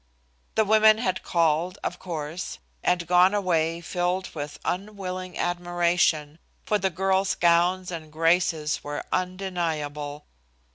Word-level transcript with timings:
The 0.55 0.65
women 0.65 0.97
had 0.97 1.21
called, 1.21 1.77
of 1.83 1.99
course, 1.99 2.57
and 2.81 3.05
gone 3.05 3.35
away 3.35 3.81
filled 3.81 4.33
with 4.33 4.57
unwilling 4.65 5.37
admiration, 5.37 6.39
for 6.65 6.79
the 6.79 6.89
girl's 6.89 7.35
gowns 7.35 7.91
and 7.91 8.11
graces 8.11 8.83
were 8.83 9.03
undeniable. 9.11 10.25